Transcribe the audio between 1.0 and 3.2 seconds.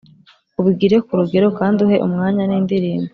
ku rugero, kandi uhe umwanya n’indirimbo.